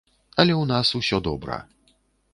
[0.43, 1.61] Але ў нас усё добра.